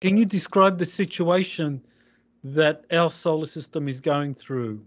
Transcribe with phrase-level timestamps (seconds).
[0.00, 1.82] Can you describe the situation
[2.44, 4.84] that our solar system is going through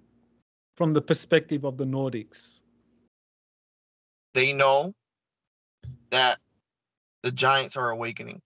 [0.78, 2.62] from the perspective of the Nordics?
[4.34, 4.94] They know
[6.12, 6.40] that
[7.24, 8.42] the giants are awakening.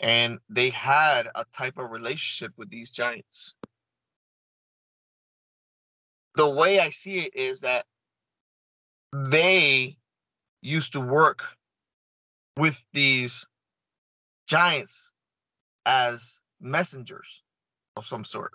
[0.00, 3.54] And they had a type of relationship with these giants.
[6.34, 7.86] The way I see it is that
[9.12, 9.96] they
[10.60, 11.44] used to work
[12.58, 13.46] with these
[14.46, 15.12] giants
[15.84, 17.42] as messengers
[17.96, 18.52] of some sort.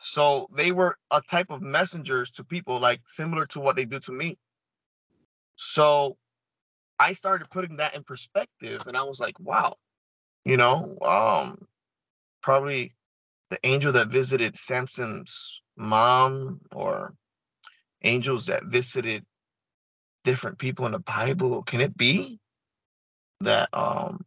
[0.00, 3.98] So they were a type of messengers to people, like similar to what they do
[4.00, 4.38] to me.
[5.56, 6.16] So
[6.98, 9.76] I started putting that in perspective and I was like, wow,
[10.44, 11.58] you know, um,
[12.42, 12.94] probably
[13.50, 17.14] the angel that visited Samson's mom or
[18.02, 19.24] angels that visited
[20.24, 21.62] different people in the Bible.
[21.62, 22.38] Can it be
[23.40, 24.24] that um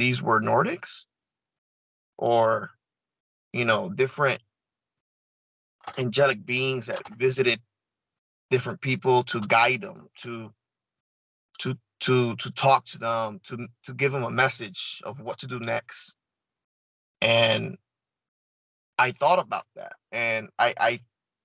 [0.00, 1.04] these were Nordics?
[2.16, 2.70] Or,
[3.52, 4.40] you know, different
[5.98, 7.60] angelic beings that visited
[8.50, 10.52] different people to guide them, to
[11.58, 15.46] to to to talk to them, to to give them a message of what to
[15.46, 16.16] do next.
[17.20, 17.76] And
[18.98, 21.00] I thought about that, and I I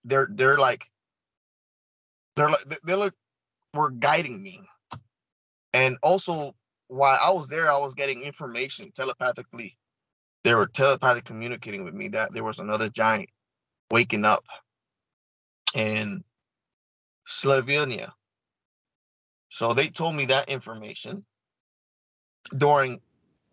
[0.06, 0.86] they're they're like
[2.36, 3.14] they're like they're like
[3.74, 4.62] were guiding me,
[5.74, 6.56] and also
[6.88, 9.78] while I was there, I was getting information telepathically.
[10.44, 13.30] They were telepathically communicating with me that there was another giant
[13.92, 14.46] waking up
[15.74, 16.24] in
[17.28, 18.12] Slovenia
[19.56, 21.26] so they told me that information
[22.58, 23.00] during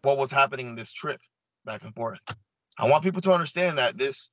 [0.03, 1.21] what was happening in this trip
[1.65, 2.19] back and forth.
[2.77, 4.29] I want people to understand that this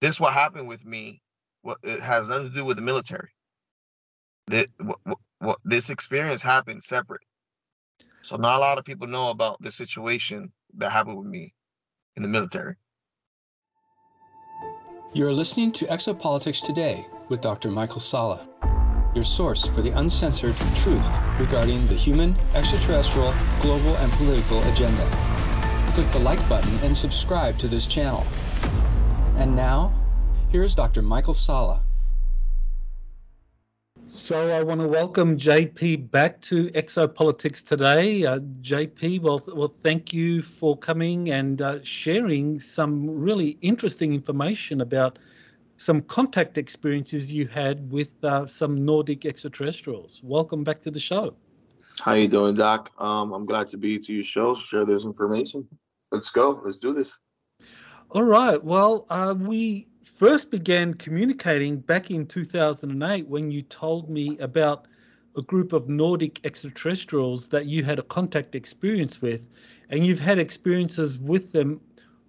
[0.00, 1.22] this what happened with me
[1.60, 3.30] what it has nothing to do with the military.
[4.48, 7.22] That what, what, what this experience happened separate.
[8.22, 11.54] So not a lot of people know about the situation that happened with me
[12.16, 12.76] in the military.
[15.12, 17.70] You're listening to Exopolitics Today with Dr.
[17.70, 18.48] Michael Salla,
[19.14, 25.04] your source for the uncensored truth regarding the human, extraterrestrial, global, and political agenda.
[25.88, 28.24] Click the like button and subscribe to this channel.
[29.36, 29.92] And now,
[30.48, 31.02] here's Dr.
[31.02, 31.82] Michael Salla.
[34.14, 38.26] So I want to welcome JP back to Exopolitics today.
[38.26, 44.82] Uh, JP, well, well, thank you for coming and uh, sharing some really interesting information
[44.82, 45.18] about
[45.78, 50.20] some contact experiences you had with uh, some Nordic extraterrestrials.
[50.22, 51.34] Welcome back to the show.
[51.98, 52.90] How you doing, Doc?
[52.98, 55.66] Um, I'm glad to be to your show, share this information.
[56.10, 56.60] Let's go.
[56.62, 57.18] Let's do this.
[58.10, 58.62] All right.
[58.62, 59.88] Well, uh, we
[60.22, 64.86] first began communicating back in 2008 when you told me about
[65.36, 69.48] a group of Nordic extraterrestrials that you had a contact experience with,
[69.90, 71.80] and you've had experiences with them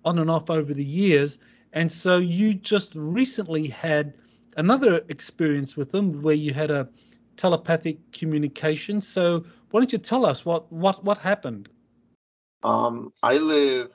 [0.05, 1.37] on and off over the years.
[1.73, 4.15] And so you just recently had
[4.57, 6.89] another experience with them where you had a
[7.37, 9.01] telepathic communication.
[9.01, 11.69] So why don't you tell us what what what happened?
[12.63, 13.91] Um, I live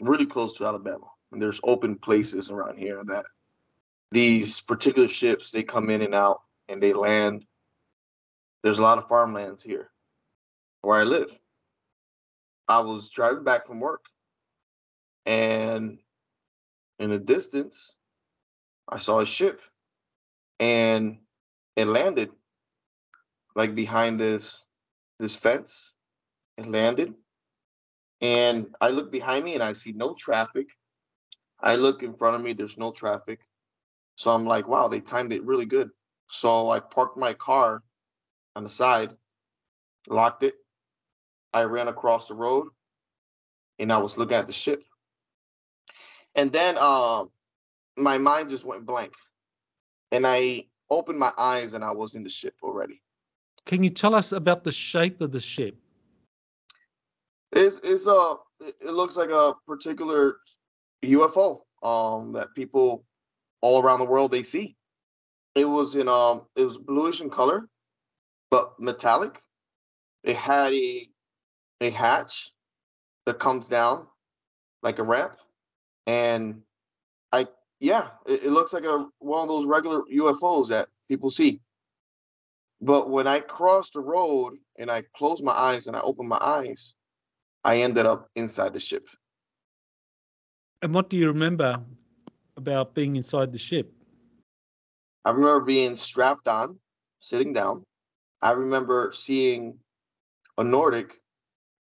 [0.00, 3.26] really close to Alabama, and there's open places around here that
[4.12, 7.44] these particular ships they come in and out and they land.
[8.62, 9.90] There's a lot of farmlands here
[10.82, 11.36] where I live.
[12.68, 14.04] I was driving back from work
[15.26, 15.98] and
[16.98, 17.96] in the distance,
[18.88, 19.60] I saw a ship
[20.60, 21.18] and
[21.74, 22.30] it landed
[23.56, 24.64] like behind this
[25.18, 25.94] this fence.
[26.56, 27.14] It landed.
[28.20, 30.68] And I look behind me and I see no traffic.
[31.64, 33.40] I look in front of me, there's no traffic.
[34.16, 35.90] So I'm like, wow, they timed it really good.
[36.28, 37.82] So I parked my car
[38.54, 39.10] on the side,
[40.08, 40.54] locked it.
[41.52, 42.68] I ran across the road
[43.78, 44.84] and I was looking at the ship.
[46.34, 47.30] And then um,
[47.96, 49.14] my mind just went blank,
[50.12, 53.00] and I opened my eyes, and I was in the ship already.
[53.66, 55.76] Can you tell us about the shape of the ship?
[57.52, 60.38] It's it's a it looks like a particular
[61.04, 63.04] UFO um that people
[63.60, 64.76] all around the world they see.
[65.54, 67.68] It was in um it was bluish in color,
[68.50, 69.42] but metallic.
[70.22, 71.08] It had a
[71.80, 72.52] a hatch
[73.26, 74.06] that comes down
[74.82, 75.36] like a ramp,
[76.06, 76.62] and
[77.32, 77.46] I
[77.80, 81.60] yeah, it, it looks like a one of those regular UFOs that people see.
[82.80, 86.38] But when I crossed the road and I closed my eyes and I opened my
[86.40, 86.94] eyes,
[87.64, 89.06] I ended up inside the ship.
[90.84, 91.80] And what do you remember
[92.58, 93.90] about being inside the ship?
[95.24, 96.78] I remember being strapped on,
[97.20, 97.84] sitting down.
[98.42, 99.78] I remember seeing
[100.58, 101.22] a Nordic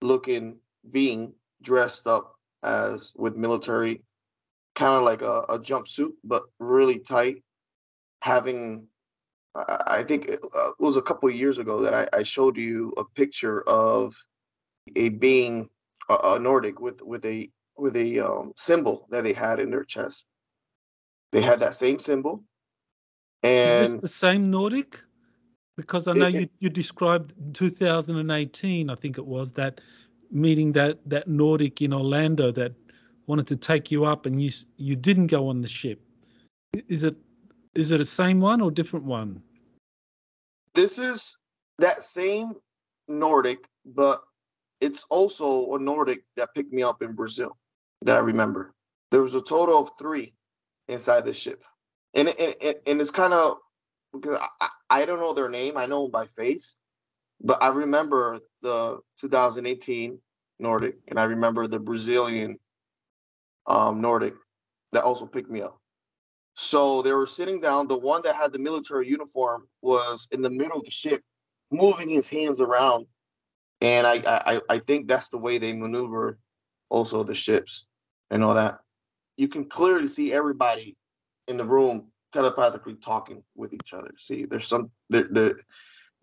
[0.01, 0.57] looking
[0.89, 4.01] being dressed up as with military,
[4.73, 7.43] kind of like a, a jumpsuit, but really tight,
[8.21, 8.87] having
[9.53, 13.03] I think it uh, was a couple years ago that I, I showed you a
[13.03, 14.15] picture of
[14.95, 15.69] a being
[16.09, 19.83] a, a Nordic with with a with a um, symbol that they had in their
[19.83, 20.25] chest.
[21.31, 22.43] They had that same symbol,
[23.41, 25.01] and Is this the same Nordic?
[25.75, 29.81] Because I know It- you, you described 2018, I think it was that
[30.29, 32.73] meeting that that Nordic in Orlando that
[33.25, 35.99] wanted to take you up, and you you didn't go on the ship.
[36.87, 37.15] Is it
[37.73, 39.41] is it a same one or different one?
[40.73, 41.37] this is
[41.79, 42.53] that same
[43.07, 44.21] Nordic, but
[44.81, 47.57] it's also a Nordic that picked me up in Brazil
[48.03, 48.73] that I remember.
[49.11, 50.33] There was a total of three
[50.87, 51.63] inside the ship,
[52.13, 53.57] and and, and it's kind of
[54.13, 54.47] because I,
[54.89, 55.77] I I don't know their name.
[55.77, 56.77] I know them by face,
[57.41, 60.19] but I remember the 2018
[60.59, 62.57] Nordic, and I remember the Brazilian
[63.67, 64.35] um, Nordic
[64.91, 65.79] that also picked me up.
[66.55, 67.87] So they were sitting down.
[67.87, 71.21] The one that had the military uniform was in the middle of the ship,
[71.71, 73.05] moving his hands around,
[73.81, 76.39] and I I, I think that's the way they maneuver
[76.89, 77.87] also the ships
[78.33, 78.79] and all that.
[79.37, 80.97] You can clearly see everybody
[81.47, 84.11] in the room telepathically talking with each other.
[84.17, 85.53] See, there's some there, there,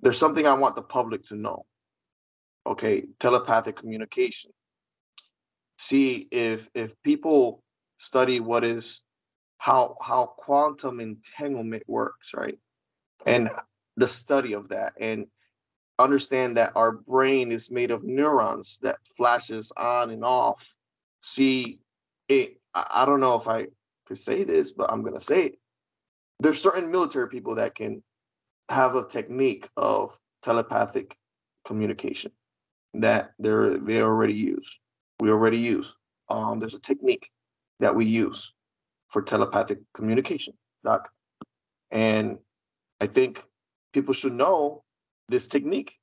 [0.00, 1.64] there's something I want the public to know.
[2.66, 4.50] Okay, telepathic communication.
[5.78, 7.62] See if if people
[7.96, 9.02] study what is
[9.58, 12.58] how how quantum entanglement works, right?
[13.24, 13.50] And
[13.96, 15.26] the study of that and
[15.98, 20.74] understand that our brain is made of neurons that flashes on and off.
[21.20, 21.78] See,
[22.32, 23.66] it I don't know if I
[24.06, 25.58] could say this, but I'm gonna say it.
[26.38, 28.02] There's certain military people that can
[28.68, 31.16] have a technique of telepathic
[31.64, 32.32] communication
[32.94, 34.78] that they're they already use.
[35.20, 35.94] We already use.
[36.28, 37.30] Um, there's a technique
[37.80, 38.52] that we use
[39.08, 40.54] for telepathic communication,
[40.84, 41.10] doc.
[41.90, 42.38] And
[43.00, 43.44] I think
[43.92, 44.84] people should know
[45.28, 45.96] this technique.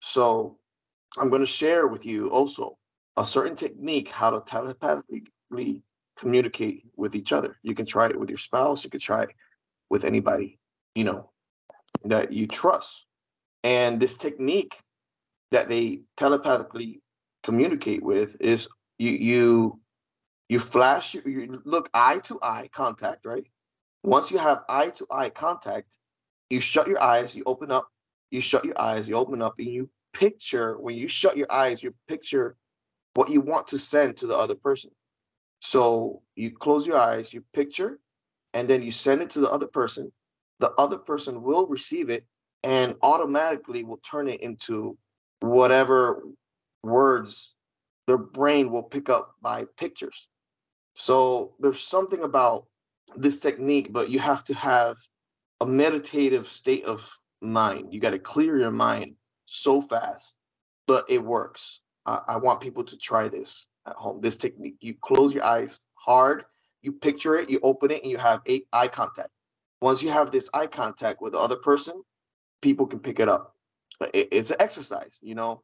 [0.00, 0.58] So
[1.18, 2.76] I'm going to share with you also
[3.16, 5.24] a certain technique how to telepathically
[6.16, 7.56] communicate with each other.
[7.62, 9.32] You can try it with your spouse, you can try it
[9.90, 10.58] with anybody,
[10.94, 11.30] you know,
[12.04, 13.06] that you trust.
[13.62, 14.78] And this technique
[15.50, 17.00] that they telepathically
[17.42, 18.68] communicate with is
[18.98, 19.80] you you
[20.48, 23.46] you flash you look eye to eye contact, right?
[24.02, 25.98] Once you have eye to eye contact,
[26.50, 27.88] you shut your eyes, you open up,
[28.30, 31.82] you shut your eyes, you open up, and you picture when you shut your eyes,
[31.82, 32.56] you picture
[33.14, 34.90] what you want to send to the other person.
[35.64, 37.98] So you close your eyes, you picture,
[38.52, 40.12] and then you send it to the other person.
[40.60, 42.26] The other person will receive it
[42.62, 44.98] and automatically will turn it into
[45.40, 46.22] whatever
[46.82, 47.54] words
[48.06, 50.28] their brain will pick up by pictures.
[50.92, 52.66] So there's something about
[53.16, 54.98] this technique, but you have to have
[55.62, 57.10] a meditative state of
[57.40, 57.90] mind.
[57.90, 60.36] You got to clear your mind so fast,
[60.86, 61.80] but it works.
[62.04, 64.20] I, I want people to try this at home.
[64.20, 64.76] This technique.
[64.80, 66.44] You close your eyes hard,
[66.82, 69.30] you picture it, you open it, and you have eight eye contact.
[69.80, 72.02] Once you have this eye contact with the other person,
[72.62, 73.54] people can pick it up.
[74.12, 75.62] It- it's an exercise, you know.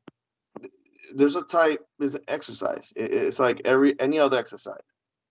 [1.14, 2.92] There's a type, there's an exercise.
[2.96, 4.82] It- it's like every any other exercise,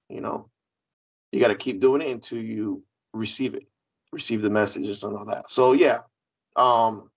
[0.10, 0.50] you know.
[1.32, 3.68] You got to keep doing it until you receive it,
[4.12, 5.50] receive the messages and all that.
[5.50, 6.00] So yeah,
[6.56, 7.12] um,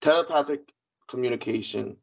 [0.00, 0.72] telepathic
[1.08, 1.96] communication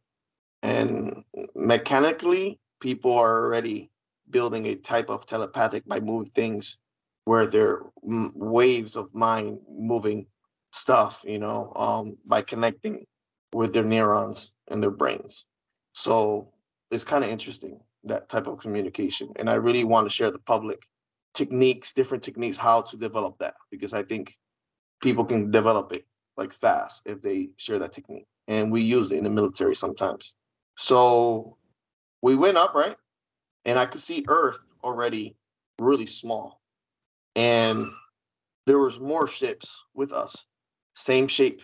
[0.63, 1.23] and
[1.55, 3.89] mechanically, people are already
[4.29, 6.77] building a type of telepathic by moving things
[7.25, 10.25] where they're mm, waves of mind moving
[10.73, 13.05] stuff, you know, um, by connecting
[13.53, 15.45] with their neurons and their brains.
[15.93, 16.51] So
[16.89, 20.39] it's kind of interesting that type of communication, and I really want to share the
[20.39, 20.79] public
[21.33, 24.37] techniques, different techniques, how to develop that because I think
[25.01, 26.05] people can develop it
[26.37, 30.35] like fast if they share that technique, and we use it in the military sometimes.
[30.77, 31.57] So
[32.21, 32.95] we went up, right?
[33.65, 35.35] And I could see Earth already
[35.79, 36.61] really small.
[37.35, 37.87] And
[38.67, 40.45] there was more ships with us,
[40.93, 41.61] same shape,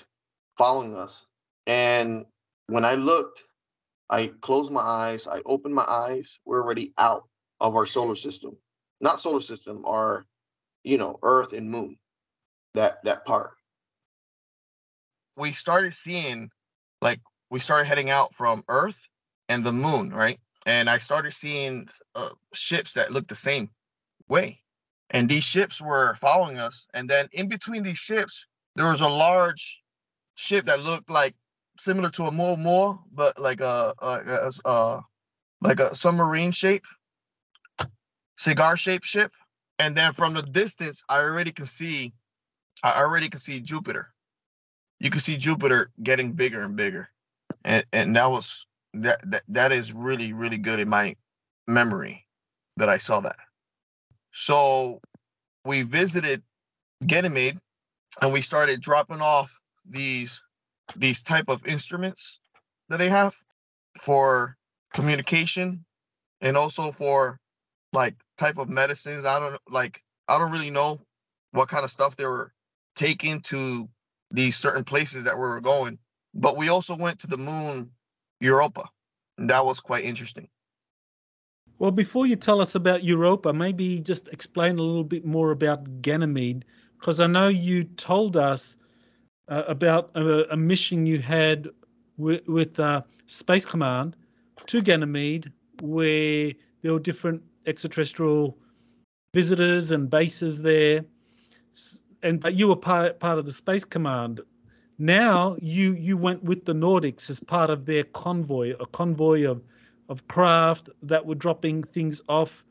[0.58, 1.26] following us.
[1.66, 2.26] And
[2.68, 3.44] when I looked,
[4.10, 7.28] I closed my eyes, I opened my eyes, we're already out
[7.60, 8.58] of our solar system.
[9.02, 10.26] Not solar system, our,
[10.84, 11.98] you know, Earth and Moon.
[12.74, 13.52] That that part.
[15.36, 16.50] We started seeing
[17.02, 19.08] like we started heading out from Earth
[19.50, 20.40] and the moon, right?
[20.68, 23.70] And I started seeing uh, ships that looked the same
[24.28, 24.62] way.
[25.10, 26.88] And these ships were following us.
[26.94, 28.46] And then in between these ships,
[28.76, 29.82] there was a large
[30.36, 31.36] ship that looked like
[31.80, 35.02] similar to a Moa Moa, but like a, a, a, a
[35.62, 36.84] like a submarine shape,
[38.38, 39.32] cigar shaped ship.
[39.80, 42.14] And then from the distance, I already can see,
[42.84, 44.10] I already can see Jupiter.
[45.00, 47.10] You can see Jupiter getting bigger and bigger.
[47.64, 48.66] And and that was
[49.04, 51.16] that that, that is really, really good in my
[51.68, 52.26] memory
[52.78, 53.38] that I saw that.
[54.32, 55.02] So
[55.66, 56.44] we visited
[57.06, 57.60] Ganymede
[58.22, 60.42] and we started dropping off these
[60.96, 62.40] these type of instruments
[62.90, 63.36] that they have
[64.00, 64.56] for
[64.94, 65.86] communication
[66.42, 67.40] and also for
[67.94, 69.26] like type of medicines.
[69.26, 71.00] I don't like I don't really know
[71.52, 72.54] what kind of stuff they were
[72.96, 73.90] taking to
[74.32, 75.98] these certain places that we were going.
[76.34, 77.92] But we also went to the moon
[78.40, 78.86] Europa.
[79.38, 80.48] That was quite interesting.
[81.80, 86.02] Well, before you tell us about Europa, maybe just explain a little bit more about
[86.02, 86.66] Ganymede,
[87.00, 88.78] because I know you told us
[89.48, 91.70] uh, about a, a, mission you had
[92.18, 94.16] with, with uh, Space Command
[94.66, 95.52] to Ganymede,
[95.82, 96.52] where
[96.82, 98.58] there were different extraterrestrial
[99.34, 101.06] visitors and bases there,
[102.24, 104.42] and but you were part part of the Space Command.
[105.00, 109.62] Now you you went with the Nordics as part of their convoy, a convoy of
[110.10, 112.64] of craft that were dropping things off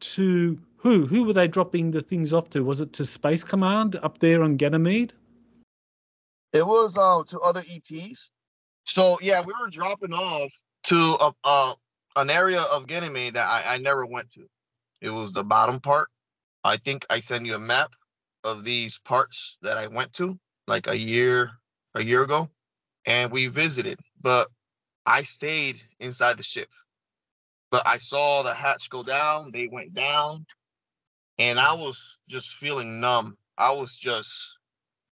[0.00, 1.06] to who?
[1.06, 2.64] Who were they dropping the things off to?
[2.64, 5.12] Was it to Space Command up there on Ganymede?
[6.52, 8.30] It was uh, to other ETs.
[8.86, 10.52] So yeah, we were dropping off
[10.84, 11.74] to a, uh,
[12.16, 14.46] an area of Ganymede that I, I never went to.
[15.00, 16.08] It was the bottom part.
[16.64, 17.92] I think I sent you a map
[18.42, 21.50] of these parts that I went to like a year
[21.94, 22.48] a year ago,
[23.06, 23.98] and we visited.
[24.20, 24.48] But
[25.06, 26.68] I stayed inside the ship.
[27.70, 30.46] But I saw the hatch go down, they went down,
[31.38, 33.36] and I was just feeling numb.
[33.56, 34.56] I was just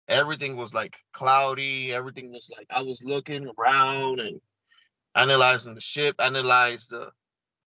[0.09, 4.41] everything was like cloudy, everything was like I was looking around and
[5.15, 7.11] analyzing the ship, analyzed the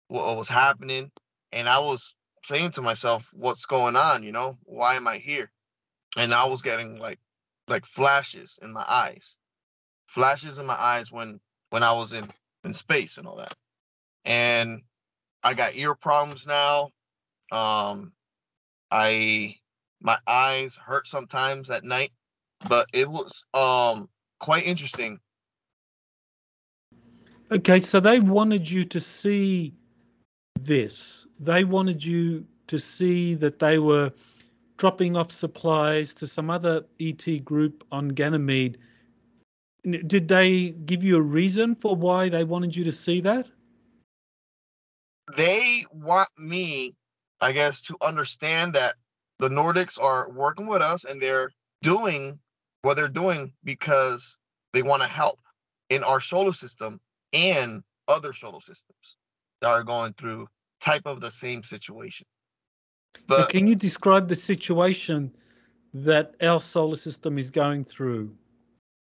[0.09, 1.11] what was happening,
[1.53, 2.15] and I was
[2.45, 4.23] saying to myself, "What's going on?
[4.23, 5.51] You know, why am I here?"
[6.17, 7.19] And I was getting like
[7.69, 9.37] like flashes in my eyes,
[10.07, 12.29] flashes in my eyes when when I was in
[12.65, 13.55] in space and all that.
[14.25, 14.83] And
[15.43, 16.91] I got ear problems now.
[17.53, 18.13] Um,
[18.91, 19.57] I
[20.01, 22.13] my eyes hurt sometimes at night,
[22.69, 24.09] but it was um
[24.39, 25.21] quite interesting.
[27.51, 29.75] Okay, so they wanted you to see
[30.61, 31.27] this.
[31.41, 34.13] They wanted you to see that they were
[34.79, 38.79] dropping off supplies to some other ET group on Ganymede
[39.83, 43.49] did they give you a reason for why they wanted you to see that?
[45.37, 46.95] They want me,
[47.41, 48.97] I guess, to understand that
[49.39, 52.39] the Nordics are working with us and they're doing
[52.83, 54.37] what they're doing because
[54.73, 55.39] they want to help
[55.91, 57.01] in our solar system
[57.33, 59.17] and other solar systems
[59.61, 60.49] that are going through
[60.81, 62.27] type of the same situation.
[63.27, 65.35] But can you describe the situation
[65.95, 68.35] that our solar system is going through?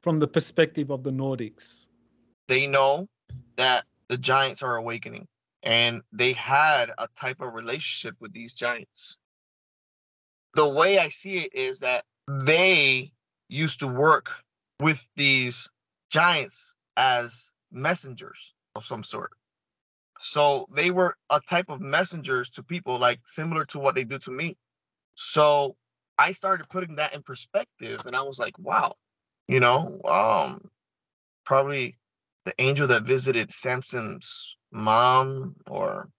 [0.08, 1.88] from the perspective of the Nordics?
[2.48, 3.10] They know
[3.58, 5.28] that the giants are awakening
[5.64, 9.18] and they had a type of relationship with these giants.
[10.54, 13.12] The way I see it is that they
[13.50, 14.32] used to work
[14.80, 15.70] with these
[16.10, 19.32] giants as messengers of some sort.
[20.20, 24.20] So they were a type of messengers to people, like similar to what they do
[24.20, 24.58] to me.
[25.16, 25.76] So
[26.18, 28.96] I started putting that in perspective and I was like, wow,
[29.48, 30.62] you know, um,
[31.46, 31.98] probably
[32.46, 36.10] the angel that visited Samson's mom or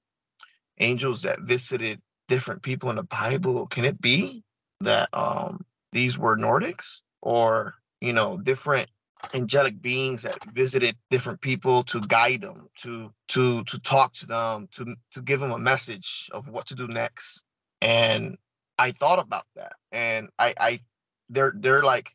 [0.79, 3.67] angels that visited different people in the Bible.
[3.67, 4.43] Can it be
[4.81, 8.89] that um, these were Nordics or, you know, different
[9.35, 14.69] angelic beings that visited different people to guide them, to to to talk to them,
[14.73, 17.45] to to give them a message of what to do next.
[17.81, 18.37] And
[18.79, 19.75] I thought about that.
[19.93, 20.81] And I I
[21.29, 22.15] they're they're like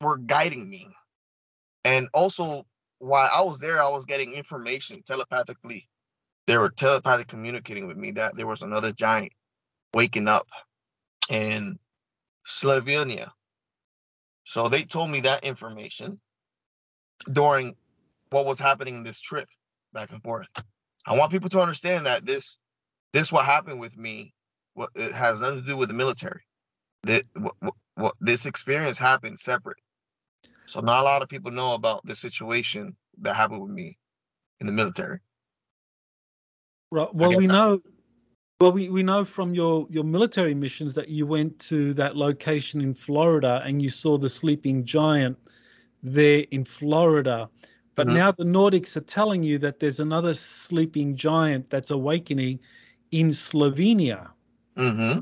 [0.00, 0.88] were guiding me.
[1.84, 2.66] And also,
[2.98, 5.88] while I was there, I was getting information telepathically.
[6.46, 9.32] They were telepathically communicating with me that there was another giant
[9.94, 10.48] waking up
[11.28, 11.78] in
[12.46, 13.30] Slovenia.
[14.44, 16.20] So they told me that information
[17.32, 17.76] during
[18.30, 19.48] what was happening in this trip
[19.92, 20.48] back and forth.
[21.06, 22.58] I want people to understand that this
[23.12, 24.32] this what happened with me
[24.74, 26.42] what it has nothing to do with the military.
[27.04, 27.54] That what,
[27.94, 29.78] what this experience happened separate.
[30.66, 33.98] So not a lot of people know about the situation that happened with me
[34.60, 35.18] in the military.
[36.90, 37.14] Right.
[37.14, 37.80] Well, we know.
[38.62, 42.80] Well, we, we know from your, your military missions that you went to that location
[42.80, 45.36] in Florida and you saw the sleeping giant
[46.04, 47.50] there in Florida.
[47.96, 48.14] But Mhm.
[48.14, 52.60] now the Nordics are telling you that there's another sleeping giant that's awakening
[53.10, 54.30] in Slovenia,
[54.76, 55.20] Mm-hmm.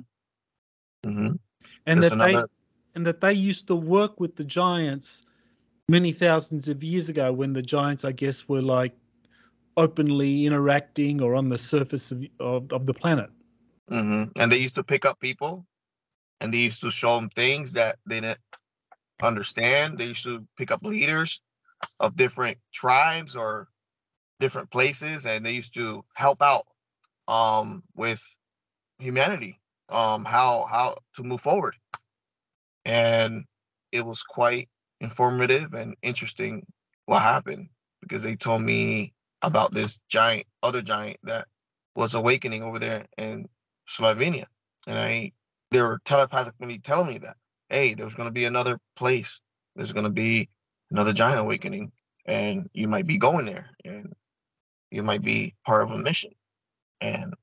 [1.06, 1.36] Mm-hmm.
[1.86, 2.44] and There's that they
[2.94, 5.24] and that they used to work with the giants
[5.88, 8.94] many thousands of years ago when the giants, I guess, were like
[9.76, 13.30] openly interacting or on the surface of of, of the planet.
[13.88, 15.66] hmm And they used to pick up people,
[16.40, 18.40] and they used to show them things that they didn't
[19.22, 19.98] understand.
[19.98, 21.40] They used to pick up leaders
[22.00, 23.68] of different tribes or
[24.38, 26.66] different places, and they used to help out
[27.28, 28.22] um, with
[28.98, 31.74] humanity, um, how how to move forward.
[32.84, 33.44] And
[33.92, 34.68] it was quite
[35.00, 36.66] informative and interesting
[37.06, 37.68] what happened
[38.00, 41.48] because they told me about this giant, other giant that
[41.94, 43.48] was awakening over there in
[43.88, 44.46] Slovenia,
[44.86, 45.32] and I
[45.70, 47.36] they were telepathically telling me that
[47.68, 49.40] hey, there's going to be another place,
[49.76, 50.48] there's going to be
[50.90, 51.92] another giant awakening,
[52.26, 54.12] and you might be going there, and
[54.90, 56.32] you might be part of a mission,
[57.00, 57.34] and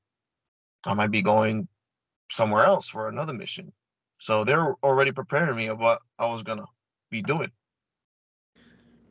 [0.84, 1.66] I might be going
[2.30, 3.72] somewhere else for another mission.
[4.18, 6.66] So they're already preparing me of what I was gonna
[7.10, 7.50] be doing.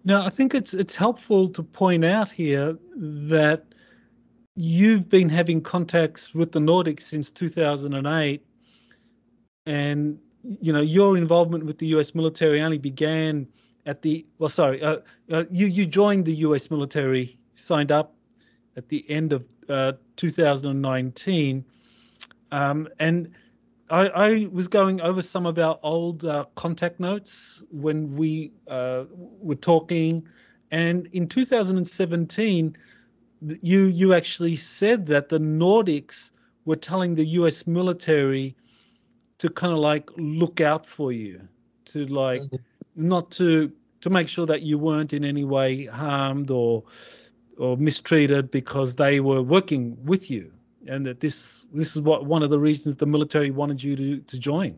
[0.08, 3.66] Now, I think it's it's helpful to point out here that
[4.56, 8.42] you've been having contacts with the Nordics since 2008,
[9.66, 10.18] and
[10.62, 12.16] you know your involvement with the U.S.
[12.16, 13.50] military only began
[13.86, 15.00] at the well, sorry, uh,
[15.30, 16.72] uh, you you joined the U.S.
[16.72, 18.16] military, signed up
[18.78, 21.66] at the end of uh, 2019,
[22.54, 23.30] um, and
[23.89, 29.06] I, I was going over some of our old uh, contact notes when we uh,
[29.12, 30.27] were talking,
[30.72, 32.77] and in 2017,
[33.62, 36.32] you you actually said that the Nordics
[36.65, 37.65] were telling the U.S.
[37.67, 38.56] military
[39.38, 41.48] to kind of like look out for you,
[41.86, 42.60] to like Mhm.
[42.96, 46.84] not to to make sure that you weren't in any way harmed or
[47.58, 50.51] or mistreated because they were working with you
[50.88, 54.19] and that this this is what one of the reasons the military wanted you to
[54.21, 54.78] to join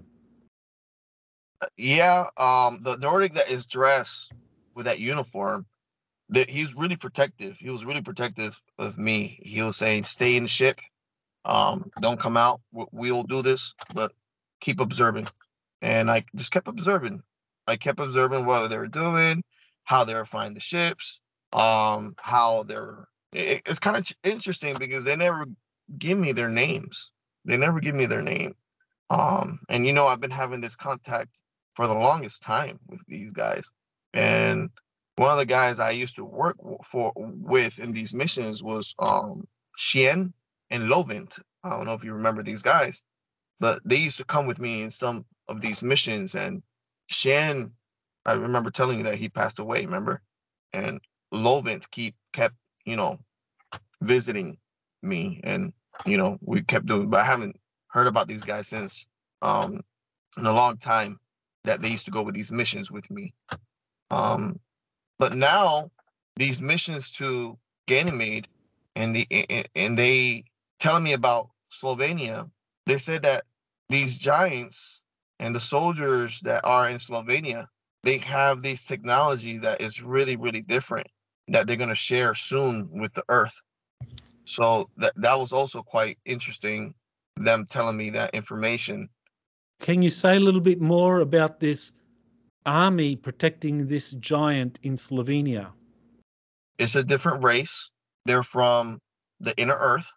[1.77, 4.31] Yeah, um, the Nordic that is dressed
[4.75, 5.65] with that uniform,
[6.29, 7.57] that he's really protective.
[7.57, 9.39] He was really protective of me.
[9.43, 10.79] He was saying, "Stay in the ship,
[11.45, 12.61] um, don't come out.
[12.71, 14.13] We- We'll do this, but
[14.61, 15.27] keep observing."
[15.81, 17.23] And I just kept observing.
[17.67, 19.43] I kept observing what they were doing,
[19.85, 21.21] how they were flying the ships,
[21.53, 23.07] um, how they're.
[23.33, 25.45] It, it's kind of interesting because they never
[25.97, 27.11] give me their names.
[27.45, 28.55] They never give me their name.
[29.09, 31.41] Um, and you know, I've been having this contact
[31.73, 33.69] for the longest time with these guys.
[34.13, 34.69] And
[35.15, 39.47] one of the guys I used to work for with in these missions was um
[39.77, 40.33] Shien
[40.69, 41.37] and Lovent.
[41.63, 43.01] I don't know if you remember these guys,
[43.59, 46.35] but they used to come with me in some of these missions.
[46.35, 46.61] And
[47.11, 47.71] Shien,
[48.25, 49.85] I remember telling you that he passed away.
[49.85, 50.21] Remember?
[50.73, 50.99] And
[51.31, 53.19] Lovent keep kept you know
[54.01, 54.57] visiting
[55.01, 55.73] me, and
[56.05, 57.09] you know we kept doing.
[57.09, 59.05] But I haven't heard about these guys since
[59.41, 59.81] um
[60.37, 61.19] in a long time
[61.63, 63.33] that they used to go with these missions with me.
[64.11, 64.59] Um,
[65.19, 65.91] but now
[66.35, 67.57] these missions to
[67.87, 68.47] Ganymede
[68.95, 69.27] and the
[69.75, 70.45] and- they
[70.79, 72.49] telling me about Slovenia,
[72.85, 73.43] they said that
[73.89, 75.01] these giants
[75.39, 77.67] and the soldiers that are in Slovenia,
[78.03, 81.07] they have this technology that is really, really different
[81.49, 83.61] that they're gonna share soon with the earth.
[84.49, 86.93] So that that was also quite interesting,
[87.37, 89.09] them telling me that information.
[89.79, 91.93] can you say a little bit more about this
[92.65, 95.71] army protecting this giant in slovenia
[96.79, 97.91] it's a different race.
[98.25, 98.99] They're from
[99.39, 100.09] the inner earth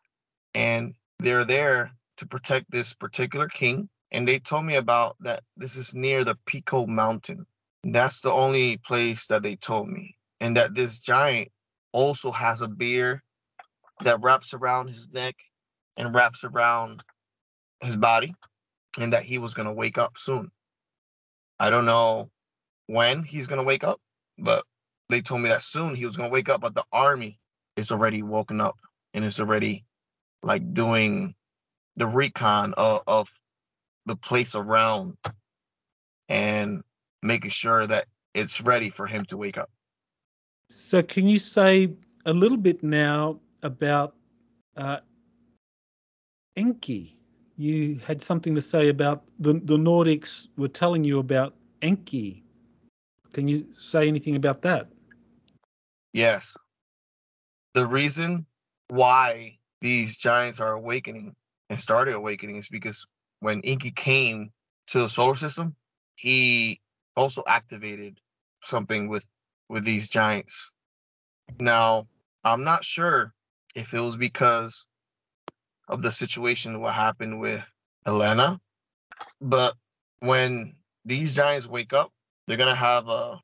[0.55, 3.89] and they're there to protect this particular king.
[4.13, 7.47] And they told me about that this is near the Pico Mountain.
[7.83, 10.17] That's the only place that they told me.
[10.41, 11.51] And that this giant
[11.93, 13.21] also has a beard
[14.01, 15.37] that wraps around his neck
[15.97, 17.03] and wraps around
[17.83, 18.35] his body,
[18.99, 20.51] and that he was going to wake up soon.
[21.59, 22.31] I don't know
[22.87, 24.01] when he's going to wake up,
[24.39, 24.65] but
[25.09, 27.39] they told me that soon he was going to wake up, but the army
[27.77, 28.79] is already woken up
[29.15, 29.85] and it's already
[30.43, 31.35] like doing
[31.97, 33.31] the recon of, of
[34.07, 35.17] the place around
[36.29, 36.83] and
[37.23, 39.71] making sure that it's ready for him to wake up.
[40.69, 41.91] so can you say
[42.25, 44.15] a little bit now about
[44.77, 44.99] uh,
[46.57, 47.19] enki
[47.57, 52.45] you had something to say about the, the nordics were telling you about enki
[53.33, 54.89] can you say anything about that
[56.13, 56.57] Yes.
[57.75, 58.47] The reason
[58.89, 61.35] why these giants are awakening
[61.71, 63.07] and started awakening is because
[63.41, 64.53] when Enki came
[64.89, 65.75] to the solar system,
[66.17, 66.81] he
[67.17, 68.21] also activated
[68.63, 69.27] something with
[69.69, 70.73] with these giants.
[71.59, 72.09] Now,
[72.45, 73.33] I'm not sure
[73.75, 74.87] if it was because
[75.89, 77.63] of the situation what happened with
[78.07, 78.61] Elena,
[79.41, 79.75] but
[80.21, 82.13] when these giants wake up,
[82.47, 83.41] they're gonna have a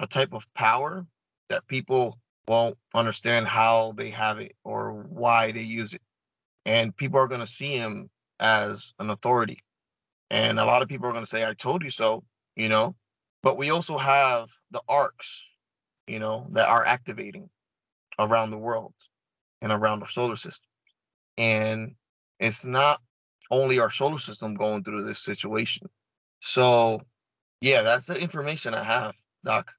[0.00, 1.06] a type of power
[1.48, 6.02] that people won't understand how they have it or why they use it.
[6.64, 9.58] And people are gonna see him as an authority.
[10.30, 12.24] And a lot of people are gonna say, I told you so,
[12.56, 12.94] you know.
[13.42, 15.44] But we also have the arcs,
[16.06, 17.50] you know, that are activating
[18.18, 18.94] around the world
[19.62, 20.68] and around the solar system.
[21.36, 21.94] And
[22.40, 23.00] it's not
[23.50, 25.88] only our solar system going through this situation.
[26.40, 27.00] So,
[27.60, 29.72] yeah, that's the information I have, Doc.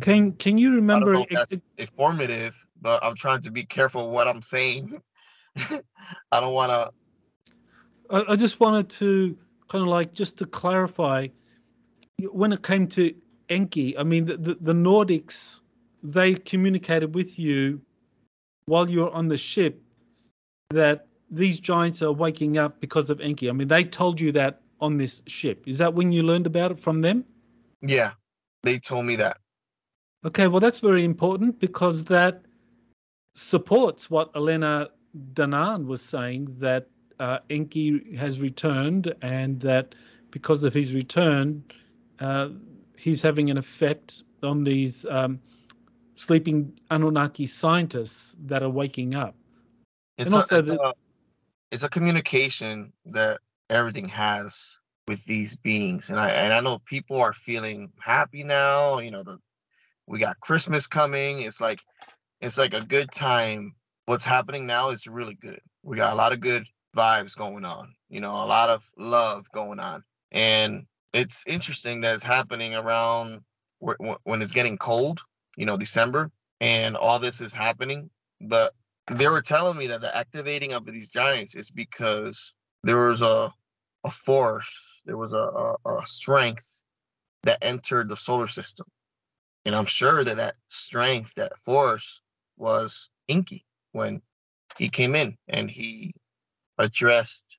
[0.00, 1.12] Can Can you I don't remember?
[1.14, 5.02] know if that's informative, but I'm trying to be careful what I'm saying.
[5.56, 6.92] I don't want to.
[8.10, 9.36] I, I just wanted to
[9.68, 11.28] kind of like just to clarify
[12.30, 13.14] when it came to
[13.48, 13.96] Enki.
[13.98, 15.60] I mean, the, the, the Nordics
[16.02, 17.80] they communicated with you
[18.68, 19.82] while you're on the ship
[20.70, 23.48] that these giants are waking up because of Enki.
[23.48, 25.64] I mean, they told you that on this ship.
[25.66, 27.24] Is that when you learned about it from them?
[27.80, 28.12] Yeah,
[28.62, 29.38] they told me that.
[30.24, 32.42] Okay, well, that's very important because that
[33.34, 34.88] supports what Elena
[35.32, 39.94] Danan was saying that uh, Enki has returned and that
[40.30, 41.64] because of his return,
[42.20, 42.48] uh,
[42.96, 45.40] he's having an effect on these um,
[46.18, 49.34] sleeping Anunnaki scientists that are waking up.
[50.18, 50.92] It's, a, also it's, the- a,
[51.70, 57.18] it's a communication that everything has with these beings, and I and I know people
[57.18, 58.98] are feeling happy now.
[58.98, 59.38] You know, the
[60.06, 61.40] we got Christmas coming.
[61.42, 61.80] It's like
[62.40, 63.74] it's like a good time.
[64.06, 65.60] What's happening now is really good.
[65.82, 66.64] We got a lot of good
[66.96, 67.94] vibes going on.
[68.10, 70.02] You know, a lot of love going on,
[70.32, 73.40] and it's interesting that it's happening around
[73.82, 75.20] wh- wh- when it's getting cold.
[75.58, 78.74] You know, December, and all this is happening, but
[79.10, 83.52] they were telling me that the activating of these giants is because there was a
[84.04, 84.70] a force,
[85.04, 85.36] there was a,
[85.84, 86.84] a, a strength
[87.42, 88.86] that entered the solar system,
[89.66, 92.22] and I'm sure that that strength, that force,
[92.56, 94.22] was Enki when
[94.76, 96.14] he came in and he
[96.78, 97.58] addressed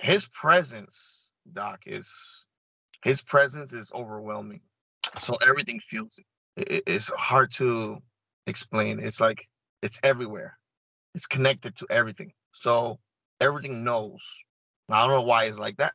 [0.00, 1.32] his presence.
[1.52, 2.46] Doc is
[3.04, 4.62] his presence is overwhelming,
[5.18, 6.24] so everything feels it.
[6.60, 7.98] I- i- It's hard to
[8.46, 9.00] explain.
[9.00, 9.48] It's like
[9.82, 10.58] it's everywhere
[11.14, 12.32] it's connected to everything.
[12.52, 13.00] So
[13.40, 14.22] everything knows.
[14.90, 15.94] I don't know why it's like that,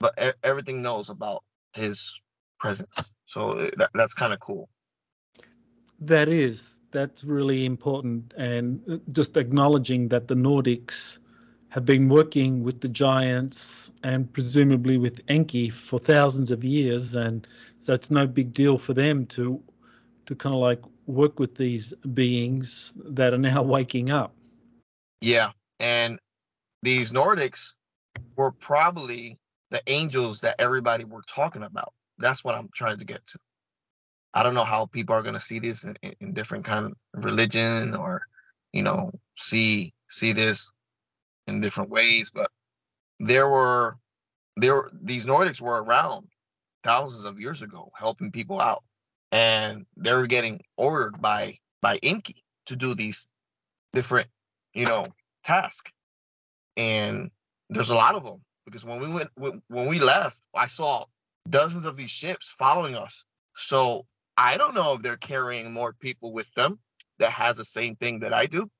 [0.00, 1.44] but everything knows about
[1.74, 2.20] his
[2.60, 3.14] presence.
[3.24, 4.68] So uh, that, that's kind of cool.
[6.00, 8.34] That is, that's really important.
[8.36, 11.18] And uh, just acknowledging that the Nordics
[11.70, 17.14] have been working with the giants and presumably with Enki for thousands of years.
[17.14, 17.46] And
[17.78, 19.62] so it's no big deal for them to
[20.26, 24.34] to kind of like work with these beings that are now waking up.
[25.20, 25.50] Yeah.
[25.80, 26.18] And
[26.82, 27.72] these Nordics
[28.36, 29.38] were probably
[29.70, 31.92] the angels that everybody were talking about.
[32.18, 33.38] That's what I'm trying to get to.
[34.34, 37.24] I don't know how people are going to see this in, in, different kind of
[37.24, 38.22] religion or,
[38.72, 40.70] you know, see see this
[41.46, 42.50] in different ways, but
[43.18, 43.96] there were
[44.56, 46.26] there these Nordics were around
[46.84, 48.84] thousands of years ago helping people out
[49.32, 53.28] and they were getting ordered by by Enki to do these
[53.92, 54.28] different
[54.74, 55.06] you know
[55.44, 55.90] tasks.
[56.76, 57.30] And
[57.70, 61.06] there's a lot of them because when we went when, when we left I saw
[61.48, 63.24] dozens of these ships following us.
[63.54, 66.78] So I don't know if they're carrying more people with them
[67.18, 68.70] that has the same thing that I do.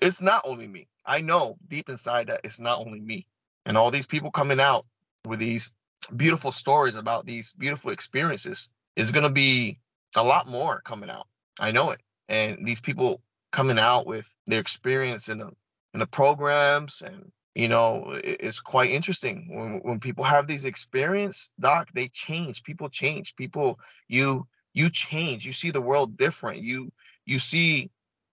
[0.00, 0.88] It's not only me.
[1.06, 3.26] I know deep inside that it's not only me.
[3.64, 4.84] And all these people coming out
[5.26, 5.72] with these
[6.16, 9.78] beautiful stories about these beautiful experiences is going to be
[10.16, 11.26] a lot more coming out.
[11.58, 12.00] I know it.
[12.28, 15.50] And these people coming out with their experience in the
[15.94, 19.46] in the programs and you know it- it's quite interesting.
[19.54, 22.62] When when people have these experience doc they change.
[22.62, 23.36] People change.
[23.36, 23.78] People
[24.08, 25.44] you you change.
[25.44, 26.62] You see the world different.
[26.62, 26.92] You
[27.26, 27.90] you see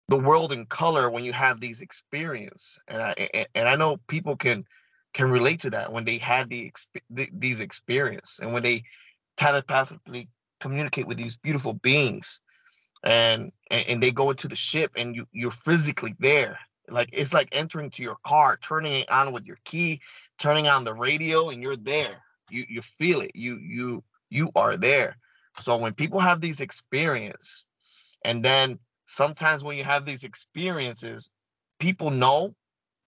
[0.09, 2.77] the world in color when you have these experience.
[2.87, 4.65] And i and, i know people can
[5.13, 6.71] can relate to that when they had the,
[7.09, 8.39] the these experience.
[8.41, 8.83] And when they
[9.37, 12.41] telepathically communicate with these beautiful beings
[13.05, 16.57] and, and and they go into the ship and you you're physically there.
[16.89, 20.01] Like it's like entering to your car turning it on with your key
[20.37, 22.23] turning on the radio and you're there.
[22.49, 23.31] You you feel it.
[23.35, 25.17] You you you are there.
[25.59, 27.67] So when people have these experience
[28.23, 31.29] and then sometimes when you have these experiences
[31.79, 32.55] people know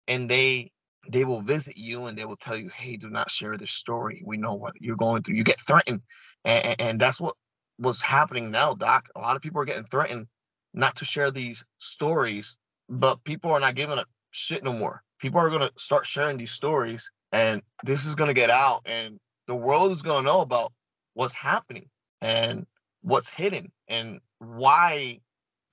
[0.08, 0.72] and they
[1.10, 4.22] they will visit you and they will tell you hey do not share this story.
[4.26, 5.36] We know what you're going through.
[5.36, 6.02] You get threatened
[6.48, 7.36] and, and, that's what
[7.78, 9.10] what's happening now, Doc.
[9.16, 10.28] A lot of people are getting threatened
[10.74, 12.58] not to share these stories,
[12.90, 15.04] but people are not giving a shit no more.
[15.20, 19.56] People are gonna start sharing these stories, and this is gonna get out, and the
[19.56, 20.72] world is gonna know about
[21.14, 21.90] what's happening
[22.22, 22.66] and
[23.02, 25.20] what's hidden and why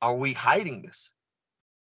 [0.03, 1.13] are we hiding this?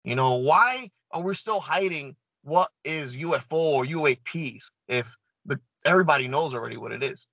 [0.05, 5.17] You know, why are we still hiding what is UFO or UAPs if
[5.47, 7.29] the everybody knows already what it is?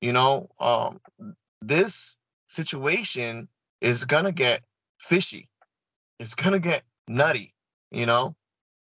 [0.00, 1.00] You know, um,
[1.62, 3.48] this situation
[3.80, 4.62] is gonna get
[4.98, 5.48] fishy.
[6.18, 7.54] It's gonna get nutty.
[7.90, 8.36] You know,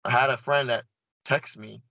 [0.04, 0.84] I had a friend that
[1.24, 1.82] texted me.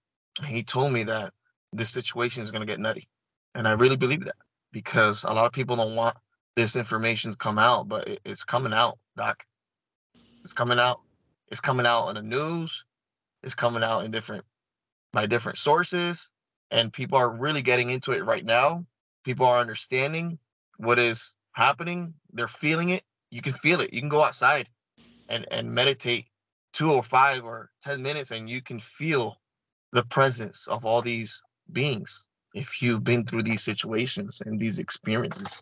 [0.46, 1.34] He told me that
[1.74, 3.08] this situation is gonna get nutty,
[3.56, 4.36] and I really believe that
[4.72, 6.18] because a lot of people don't want
[6.56, 9.46] this information to come out, but it, it's coming out, Doc.
[10.44, 11.02] It's coming out.
[11.50, 12.86] It's coming out in the news.
[13.44, 14.46] It's coming out in different
[15.14, 16.30] by different sources,
[16.70, 18.86] and people are really getting into it right now.
[19.24, 20.40] People are understanding
[20.78, 22.14] what is happening.
[22.34, 23.04] They're feeling it.
[23.30, 23.94] You can feel it.
[23.94, 24.68] You can go outside
[25.30, 26.26] and and meditate
[26.74, 29.38] two or five or ten minutes, and you can feel
[29.94, 35.62] the presence of all these beings if you've been through these situations and these experiences.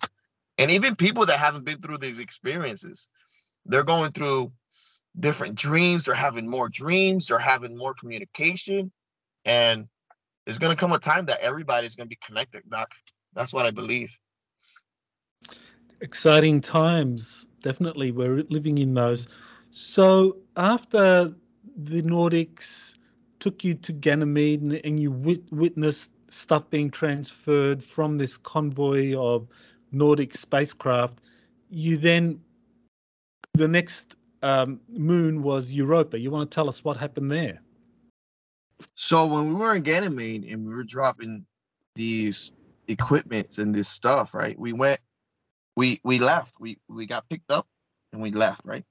[0.58, 3.10] And even people that haven't been through these experiences,
[3.66, 4.52] they're going through
[5.20, 8.92] different dreams, they're having more dreams, they're having more communication.
[9.46, 9.88] And
[10.46, 12.92] it's gonna come a time that everybody's gonna be connected, Doc.
[13.34, 14.18] That's what I believe.
[16.02, 17.48] Exciting times.
[17.62, 18.12] Definitely.
[18.12, 19.28] We're living in those.
[19.72, 21.34] So after
[21.76, 22.96] the Nordics
[23.40, 29.16] took you to Ganymede and, and you wit- witnessed stuff being transferred from this convoy
[29.18, 29.48] of
[29.92, 31.22] Nordic spacecraft,
[31.70, 32.40] you then
[33.54, 36.20] the next um, moon was Europa.
[36.20, 37.62] You want to tell us what happened there?
[38.96, 41.46] So when we were in Ganymede and we were dropping
[41.96, 42.52] these
[42.90, 44.60] equipments and this stuff, right?
[44.60, 45.00] We went,
[45.76, 46.56] we we left.
[46.60, 47.68] We we got picked up
[48.12, 48.84] and we left, right?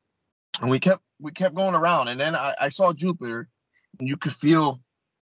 [0.62, 3.48] And we kept we kept going around, and then I, I saw Jupiter,
[3.98, 4.80] and you could feel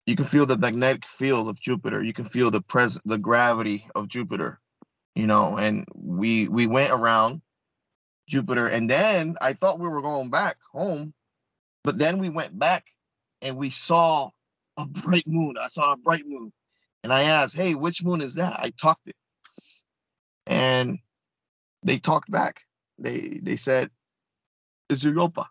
[0.07, 2.03] you can feel the magnetic field of Jupiter.
[2.03, 4.61] You can feel the present the gravity of Jupiter,
[5.17, 7.43] you know, and we we went around
[8.29, 11.15] Jupiter and then I thought we were going back home,
[11.83, 12.85] but then we went back
[13.43, 14.31] and we saw
[14.77, 15.57] a bright moon.
[15.61, 16.53] I saw a bright moon.
[17.03, 19.17] And I asked, "Hey, which moon is that?" I talked it.
[20.47, 20.99] And
[21.83, 22.63] they talked back.
[22.99, 23.91] They they said,
[24.89, 25.49] "It's Europa."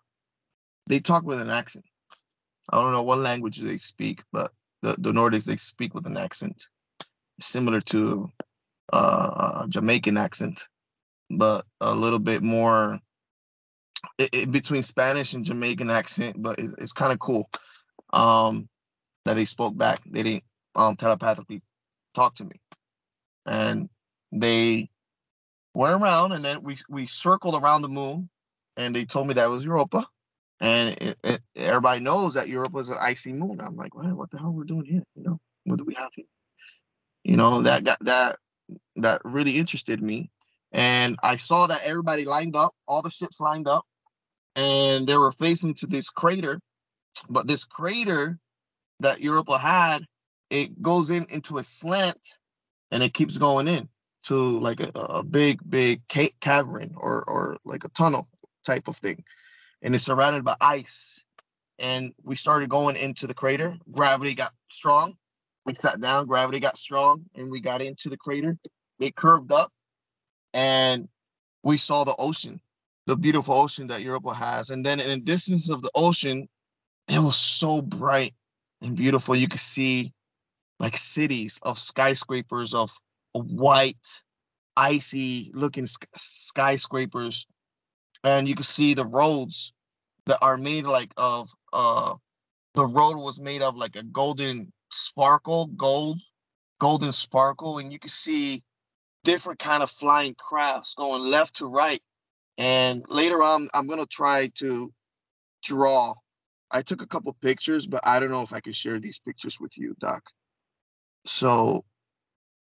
[0.87, 1.85] They talk with an accent.
[2.69, 6.17] I don't know what language they speak, but the, the Nordics they speak with an
[6.17, 6.63] accent
[7.39, 8.31] similar to
[8.91, 10.67] uh, a Jamaican accent,
[11.29, 12.99] but a little bit more
[14.17, 16.41] it, it, between Spanish and Jamaican accent.
[16.41, 17.49] But it, it's kind of cool
[18.13, 18.67] um,
[19.25, 20.01] that they spoke back.
[20.05, 20.43] They didn't
[20.77, 21.61] um, telepathically
[22.15, 22.61] talk to me,
[23.45, 23.89] and
[24.31, 24.89] they
[25.73, 28.29] went around, and then we we circled around the moon,
[28.77, 30.07] and they told me that was Europa
[30.59, 33.61] and it, it, everybody knows that Europa was an icy moon.
[33.61, 35.03] I'm like, well, what the hell we're doing here?
[35.15, 36.25] You know, what do we have here?
[37.23, 38.37] You know, that got that
[38.97, 40.31] that really interested me,
[40.71, 43.85] and I saw that everybody lined up, all the ships lined up,
[44.55, 46.59] and they were facing to this crater,
[47.29, 48.39] but this crater
[49.01, 50.05] that Europa had,
[50.49, 52.37] it goes in into a slant,
[52.91, 53.89] and it keeps going in
[54.23, 58.27] to like a, a big, big cave cavern or or like a tunnel
[58.65, 59.23] type of thing
[59.81, 61.23] and it's surrounded by ice.
[61.79, 63.77] And we started going into the crater.
[63.91, 65.15] Gravity got strong.
[65.65, 68.57] We sat down, gravity got strong, and we got into the crater.
[68.99, 69.71] It curved up,
[70.53, 71.07] and
[71.61, 72.61] we saw the ocean,
[73.05, 74.69] the beautiful ocean that Europa has.
[74.71, 76.47] And then in the distance of the ocean,
[77.07, 78.33] it was so bright
[78.81, 79.35] and beautiful.
[79.35, 80.13] You could see
[80.79, 82.91] like cities of skyscrapers of,
[83.33, 83.97] white,
[84.77, 87.47] icy looking skyscrapers
[88.23, 89.73] and you can see the roads
[90.27, 92.13] that are made like of uh
[92.75, 96.19] the road was made of like a golden sparkle gold
[96.79, 98.63] golden sparkle and you can see
[99.23, 102.01] different kind of flying crafts going left to right.
[102.59, 104.93] And later on i'm to try to
[105.63, 106.13] draw.
[106.69, 109.59] I took a couple pictures but i don't know if i can share these pictures
[109.59, 110.21] with you doc
[111.27, 111.83] so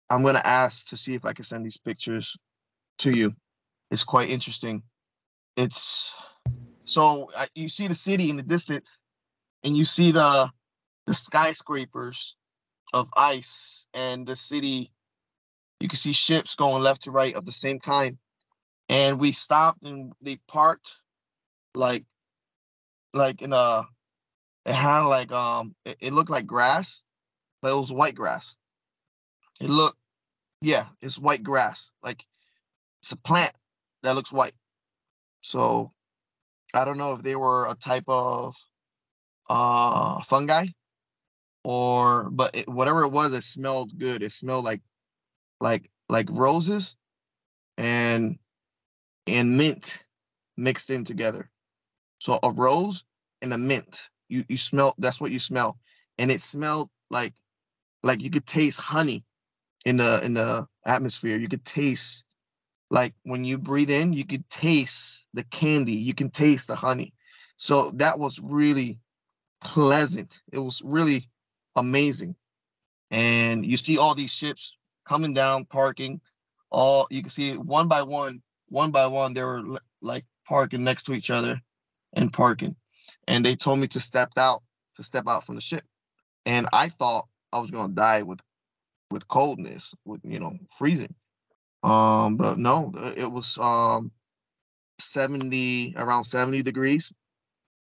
[0.09, 2.37] i'm going to ask to see if i can send these pictures
[2.97, 3.33] to you
[3.91, 4.83] it's quite interesting
[5.55, 6.13] it's
[6.89, 9.03] so you see the city in the distance,
[9.63, 10.49] and you see the
[11.05, 12.35] the skyscrapers
[12.93, 14.91] of ice, and the city.
[15.79, 18.17] You can see ships going left to right of the same kind,
[18.89, 20.89] and we stopped and they parked,
[21.75, 22.05] like,
[23.13, 23.83] like in a.
[24.65, 27.03] It had like um, it, it looked like grass,
[27.61, 28.55] but it was white grass.
[29.61, 29.97] It looked,
[30.61, 31.91] yeah, it's white grass.
[32.03, 32.23] Like
[33.01, 33.53] it's a plant
[34.03, 34.55] that looks white.
[35.41, 35.91] So
[36.73, 38.55] I don't know if they were a type of
[39.49, 40.67] uh fungi
[41.63, 44.21] or but it, whatever it was, it smelled good.
[44.21, 44.81] It smelled like
[45.59, 46.95] like like roses
[47.77, 48.37] and
[49.27, 50.03] and mint
[50.57, 51.49] mixed in together.
[52.19, 53.03] So a rose
[53.41, 54.09] and a mint.
[54.29, 55.77] You you smell that's what you smell.
[56.17, 57.33] And it smelled like
[58.03, 59.23] like you could taste honey
[59.85, 61.37] in the in the atmosphere.
[61.37, 62.25] You could taste
[62.89, 67.13] like when you breathe in, you could taste the candy, you can taste the honey.
[67.57, 68.99] So that was really
[69.61, 70.41] pleasant.
[70.51, 71.29] It was really
[71.75, 72.35] amazing.
[73.11, 76.21] And you see all these ships coming down, parking.
[76.71, 79.63] All you can see one by one, one by one, they were
[80.01, 81.61] like parking next to each other
[82.13, 82.75] and parking.
[83.27, 84.61] And they told me to step out,
[84.95, 85.83] to step out from the ship.
[86.45, 88.39] And I thought I was gonna die with
[89.11, 91.13] with coldness, with you know, freezing.
[91.83, 94.11] Um, but no, it was um
[94.99, 97.11] 70 around 70 degrees,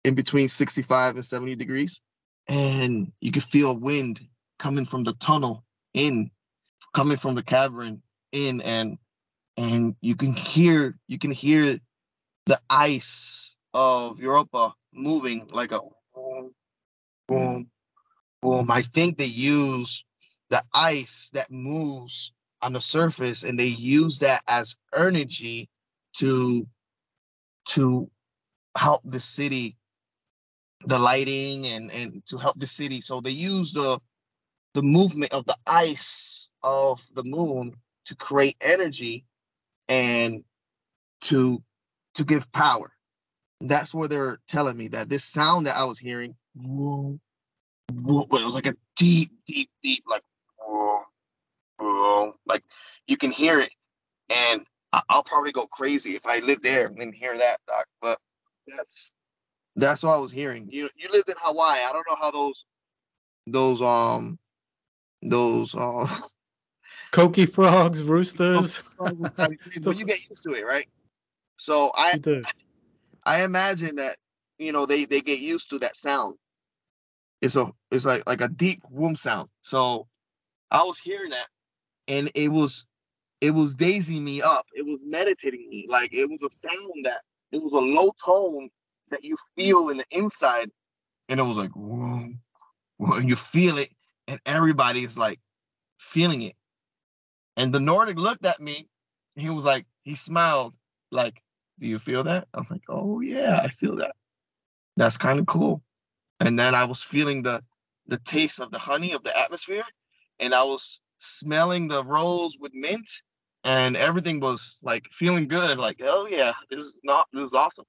[0.04, 2.02] in between 65 and 70 degrees.
[2.48, 4.22] And you could feel wind
[4.60, 6.30] coming from the tunnel in,
[6.94, 8.98] coming from the cavern in, and
[9.56, 11.78] and you can hear you can hear
[12.46, 15.80] the ice of Europa moving like a
[16.14, 16.54] boom,
[17.28, 17.70] boom,
[18.44, 18.70] boom.
[18.70, 20.06] I think they use
[20.50, 25.70] the ice that moves on the surface and they use that as energy
[26.18, 26.68] to
[27.66, 28.10] to
[28.78, 29.78] help the city
[30.86, 34.00] the lighting and and to help the city so they use the
[34.74, 37.74] the movement of the ice of the moon
[38.06, 39.26] to create energy
[39.90, 40.44] and
[41.22, 41.64] to
[42.16, 42.92] to give power
[43.62, 46.36] that's where they're telling me that this sound that i was hearing
[48.02, 50.24] whoa, it was like a deep deep deep like
[50.60, 51.02] whoa,
[51.80, 52.64] whoa, like
[53.08, 53.72] you can hear it
[54.30, 54.66] and
[55.10, 57.86] I'll probably go crazy if I lived there and hear that, Doc.
[58.02, 58.20] But
[58.68, 59.14] that's
[59.76, 60.70] that's what I was hearing.
[60.72, 61.80] You you lived in Hawaii.
[61.84, 62.66] I don't know how those
[63.48, 64.38] those um
[65.22, 66.08] those uh
[67.12, 68.82] Coqui frogs, roosters.
[68.98, 70.88] but you get used to it, right?
[71.58, 72.20] So I
[73.26, 74.18] I imagine that
[74.58, 76.38] you know they they get used to that sound.
[77.44, 79.50] It's a it's like like a deep womb sound.
[79.60, 80.08] So
[80.72, 81.48] I was hearing that,
[82.08, 82.86] and it was
[83.42, 84.66] it was dazing me up.
[84.74, 85.86] It was meditating me.
[85.90, 87.20] Like it was a sound that
[87.52, 88.70] it was a low tone
[89.12, 90.70] that you feel in the inside,
[91.28, 92.30] and it was like whoa,
[92.96, 93.90] whoa you feel it,
[94.30, 95.42] and everybody's like
[96.00, 96.56] feeling it.
[97.58, 98.88] And the Nordic looked at me,
[99.36, 100.78] he was like, he smiled,
[101.12, 101.44] like,
[101.78, 104.16] "Do you feel that?" I'm like, "Oh yeah, I feel that.
[104.96, 105.84] That's kind of cool."
[106.44, 107.64] And then I was feeling the
[108.08, 109.86] the taste of the honey of the atmosphere,
[110.40, 113.10] and I was smelling the rose with mint,
[113.64, 115.78] and everything was like feeling good.
[115.78, 117.86] Like, oh yeah, this is not this is awesome.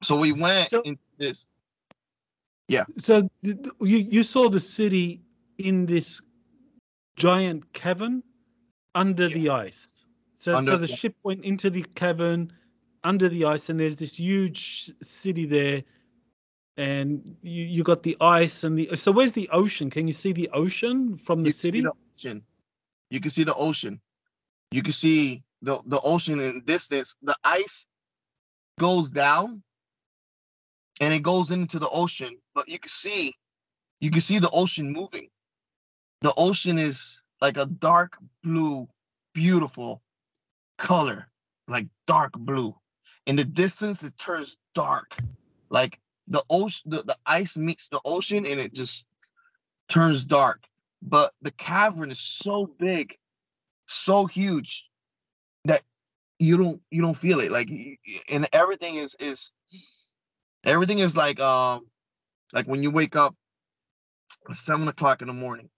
[0.00, 1.46] So we went so, into this.
[2.68, 2.84] Yeah.
[2.98, 5.22] So you you saw the city
[5.58, 6.22] in this
[7.16, 8.22] giant cavern
[8.94, 9.34] under yeah.
[9.34, 10.06] the ice.
[10.38, 12.52] So under, so the ship went into the cavern
[13.02, 15.82] under the ice, and there's this huge city there,
[16.76, 18.90] and you you got the ice and the.
[18.94, 19.90] So where's the ocean?
[19.90, 21.80] Can you see the ocean from the you city?
[21.82, 22.44] the ocean.
[23.10, 24.00] You can see the ocean.
[24.70, 27.14] You can see the the ocean in distance.
[27.22, 27.86] The ice
[28.78, 29.62] goes down
[31.00, 33.34] and it goes into the ocean, but you can see
[34.00, 35.28] you can see the ocean moving.
[36.22, 38.88] The ocean is like a dark blue,
[39.34, 40.02] beautiful
[40.78, 41.28] color,
[41.68, 42.74] like dark blue.
[43.26, 45.16] In the distance, it turns dark.
[45.70, 49.06] Like the ocean, the, the ice meets the ocean and it just
[49.88, 50.64] turns dark.
[51.02, 53.16] But the cavern is so big
[53.86, 54.86] so huge
[55.64, 55.82] that
[56.38, 57.68] you don't you don't feel it like
[58.28, 59.52] and everything is is
[60.64, 61.86] everything is like um
[62.52, 63.34] like when you wake up
[64.48, 65.68] at seven o'clock in the morning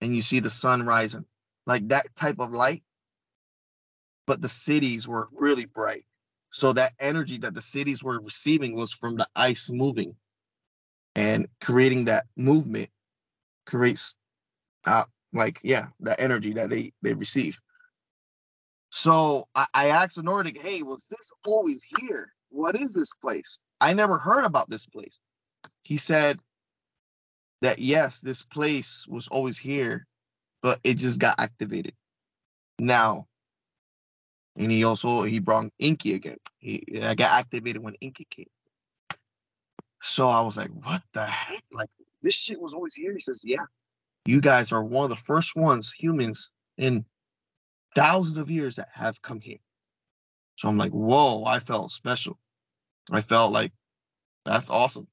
[0.00, 1.24] and you see the sun rising
[1.66, 2.82] like that type of light
[4.26, 6.04] but the cities were really bright
[6.50, 10.14] so that energy that the cities were receiving was from the ice moving.
[11.16, 12.90] And creating that movement
[13.66, 14.16] creates
[14.86, 17.58] uh, like yeah that energy that they they receive.
[18.90, 22.32] So I, I asked the nordic hey was this always here?
[22.50, 23.60] What is this place?
[23.80, 25.18] I never heard about this place.
[25.82, 26.38] He said
[27.62, 30.06] that yes this place was always here
[30.62, 31.94] but it just got activated.
[32.78, 33.26] Now
[34.60, 38.46] and he also he brought Enki again he I got activated when Enki came
[40.02, 41.90] so i was like what the heck like
[42.22, 43.64] this shit was always here he says yeah
[44.26, 47.04] you guys are one of the first ones, humans, in
[47.94, 49.58] thousands of years that have come here.
[50.56, 52.38] So I'm like, whoa, I felt special.
[53.10, 53.72] I felt like
[54.44, 55.08] that's awesome.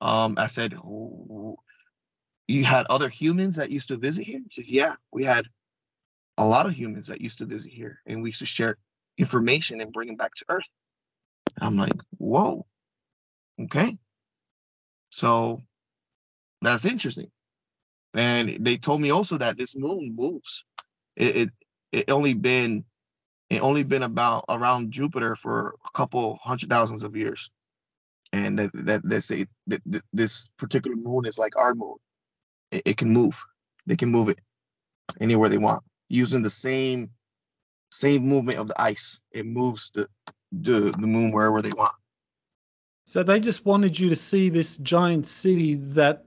[0.00, 1.58] Um, I said, oh,
[2.46, 4.40] you had other humans that used to visit here?
[4.40, 5.46] He said, yeah, we had
[6.40, 8.78] a lot of humans that used to visit here and we used to share
[9.18, 10.72] information and bring them back to Earth.
[11.60, 12.64] I'm like, whoa,
[13.60, 13.98] okay.
[15.10, 15.60] So
[16.62, 17.30] that's interesting.
[18.14, 20.64] And they told me also that this moon moves.
[21.14, 21.50] It it,
[21.92, 22.86] it only been
[23.50, 27.50] it only been about around Jupiter for a couple hundred thousands of years,
[28.32, 29.82] and that that they say that,
[30.14, 31.96] this particular moon is like our moon.
[32.70, 33.44] It, it can move.
[33.86, 34.38] They can move it
[35.20, 37.10] anywhere they want using the same
[37.90, 39.22] same movement of the ice.
[39.32, 40.06] It moves the
[40.52, 41.94] the, the moon wherever they want.
[43.06, 46.24] So they just wanted you to see this giant city that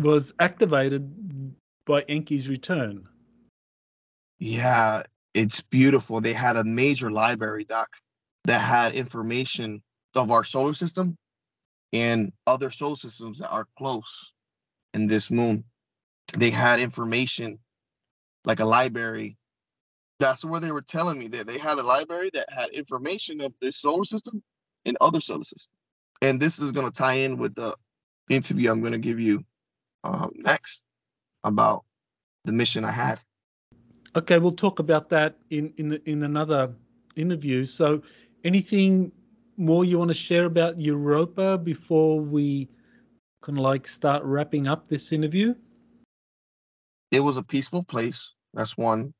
[0.00, 1.54] was activated
[1.86, 3.06] by Enki's return.
[4.38, 5.02] Yeah,
[5.34, 6.20] it's beautiful.
[6.20, 7.88] They had a major library, Doc,
[8.44, 9.82] that had information
[10.14, 11.16] of our solar system
[11.92, 14.32] and other solar systems that are close
[14.94, 15.64] in this moon.
[16.36, 17.58] They had information
[18.44, 19.36] like a library.
[20.20, 23.52] That's where they were telling me that they had a library that had information of
[23.60, 24.42] this solar system
[24.84, 25.68] and other solar systems.
[26.22, 27.76] And this is going to tie in with the
[28.28, 29.44] interview I'm going to give you
[30.04, 30.82] um, next
[31.44, 31.84] about
[32.44, 33.20] the mission I had.
[34.16, 36.74] Okay, we'll talk about that in in in another
[37.14, 37.64] interview.
[37.64, 38.02] So,
[38.42, 39.12] anything
[39.56, 42.68] more you want to share about Europa before we
[43.42, 45.54] kind of like start wrapping up this interview?
[47.10, 48.34] It was a peaceful place.
[48.54, 49.14] That's one.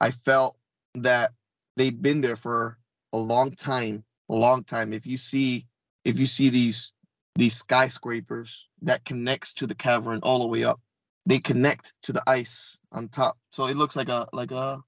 [0.00, 0.56] I felt
[0.94, 1.30] that
[1.76, 2.78] they've been there for
[3.12, 4.92] a long time, a long time.
[4.92, 5.66] If you see,
[6.04, 6.92] if you see these
[7.36, 10.80] these skyscrapers that connects to the cavern all the way up,
[11.26, 13.36] they connect to the ice on top.
[13.50, 14.80] So it looks like a like a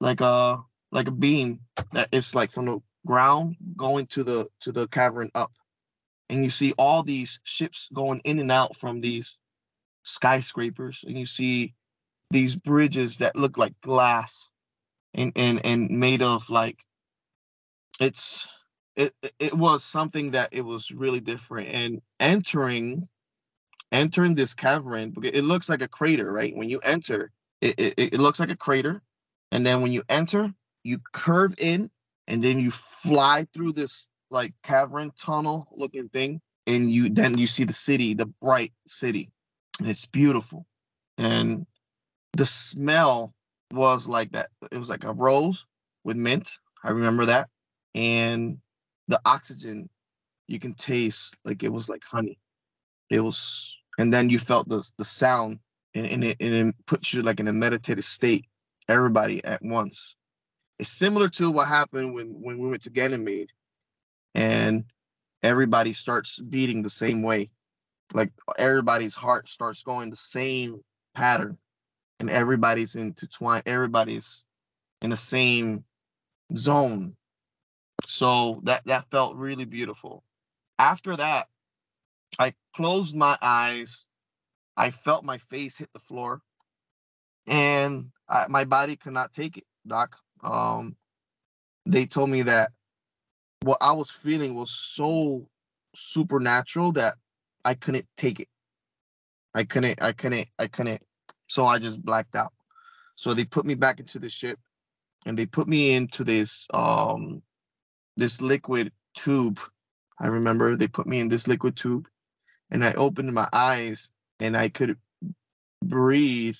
[0.00, 1.60] like a like a beam
[1.92, 5.52] that is like from the ground going to the to the cavern up.
[6.28, 9.38] And you see all these ships going in and out from these
[10.02, 11.74] skyscrapers and you see
[12.30, 14.50] these bridges that look like glass
[15.14, 16.78] and and and made of like
[17.98, 18.48] it's
[18.96, 21.68] it it was something that it was really different.
[21.68, 23.08] And entering
[23.92, 26.54] entering this cavern it looks like a crater right?
[26.54, 29.02] When you enter it, it, it looks like a crater.
[29.52, 30.52] And then when you enter
[30.84, 31.90] you curve in
[32.28, 36.40] and then you fly through this like cavern tunnel looking thing.
[36.66, 39.30] And you then you see the city the bright city.
[39.80, 40.66] And it's beautiful.
[41.18, 41.66] And
[42.32, 43.34] the smell
[43.72, 44.48] was like that.
[44.72, 45.66] It was like a rose
[46.04, 46.50] with mint.
[46.84, 47.48] I remember that.
[47.94, 48.58] And
[49.08, 49.88] the oxygen
[50.46, 52.38] you can taste like it was like honey.
[53.08, 55.60] It was, and then you felt the the sound,
[55.94, 58.46] and, and it and it puts you like in a meditative state.
[58.88, 60.16] Everybody at once.
[60.78, 63.52] It's similar to what happened when when we went to Ganymede,
[64.34, 64.84] and
[65.42, 67.50] everybody starts beating the same way.
[68.12, 70.80] Like everybody's heart starts going the same
[71.14, 71.58] pattern
[72.20, 74.44] and everybody's intertwined, everybody's
[75.02, 75.84] in the same
[76.56, 77.16] zone.
[78.06, 80.22] So that that felt really beautiful.
[80.78, 81.48] After that,
[82.38, 84.06] I closed my eyes.
[84.76, 86.40] I felt my face hit the floor,
[87.46, 90.16] and I, my body could not take it, Doc.
[90.42, 90.96] Um,
[91.86, 92.70] they told me that
[93.62, 95.48] what I was feeling was so
[95.94, 97.14] supernatural that
[97.64, 98.48] I couldn't take it.
[99.54, 100.02] I couldn't.
[100.02, 100.48] I couldn't.
[100.58, 101.02] I couldn't
[101.50, 102.52] so I just blacked out.
[103.16, 104.58] So they put me back into the ship
[105.26, 107.42] and they put me into this um
[108.16, 109.58] this liquid tube.
[110.20, 112.06] I remember they put me in this liquid tube
[112.70, 114.96] and I opened my eyes and I could
[115.82, 116.56] breathe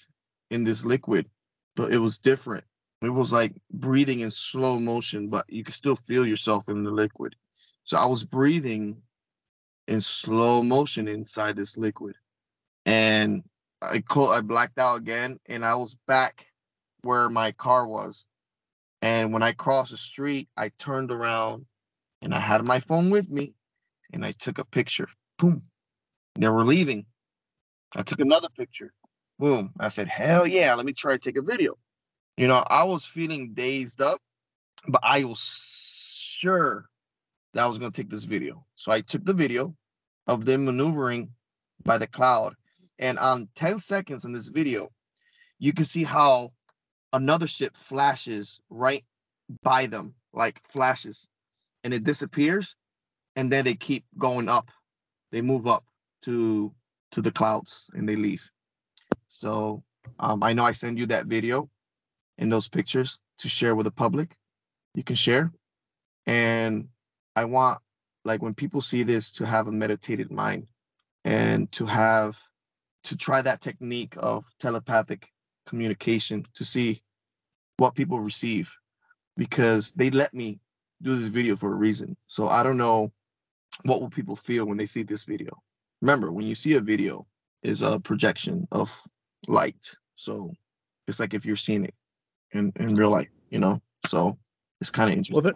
[0.51, 1.30] in this liquid,
[1.76, 2.64] but it was different.
[3.01, 6.91] It was like breathing in slow motion, but you could still feel yourself in the
[6.91, 7.36] liquid.
[7.84, 9.01] So I was breathing
[9.86, 12.16] in slow motion inside this liquid.
[12.86, 13.45] And
[13.83, 16.47] I clo- I blacked out again, and I was back
[17.03, 18.26] where my car was.
[19.03, 21.66] And when I crossed the street, I turned around,
[22.20, 23.55] and I had my phone with me,
[24.12, 25.09] and I took a picture.
[25.39, 25.62] Boom,
[26.35, 27.07] they were leaving.
[27.97, 28.93] I took another picture.
[29.39, 29.72] Boom.
[29.81, 31.74] I said, hell yeah, let me try to take a video.
[32.37, 34.20] You know, I was feeling dazed up,
[34.87, 36.87] but I was sure
[37.55, 38.64] that I was going to take this video.
[38.76, 39.74] So I took the video
[40.26, 41.33] of them maneuvering
[41.85, 42.55] by the cloud
[43.01, 44.88] and on 10 seconds in this video,
[45.59, 46.53] you can see how
[47.12, 49.05] another ship flashes right
[49.62, 51.28] by them, like flashes,
[51.82, 52.76] and it disappears,
[53.36, 54.70] and then they keep going up.
[55.32, 55.84] They move up
[56.22, 56.72] to
[57.12, 58.48] to the clouds and they leave.
[59.26, 59.82] So
[60.20, 61.68] um, I know I send you that video
[62.38, 64.36] and those pictures to share with the public.
[64.94, 65.51] You can share.
[66.26, 66.88] And
[67.34, 67.80] I want
[68.24, 70.68] like when people see this to have a meditated mind
[71.24, 72.38] and to have
[73.05, 75.28] to try that technique of telepathic
[75.66, 77.01] communication to see
[77.78, 78.70] what people receive
[79.36, 80.59] because they let me
[81.03, 82.16] do this video for a reason.
[82.26, 83.12] So I don't know
[83.84, 85.51] what will people feel when they see this video.
[86.03, 87.26] Remember, when you see a video
[87.62, 88.90] is a projection of
[89.48, 89.94] light.
[90.16, 90.53] So
[91.09, 91.94] it's like if you're seeing it
[92.53, 93.80] in, in real life, you know?
[94.07, 94.38] So
[94.80, 95.42] it's kind of interesting.
[95.42, 95.53] Well,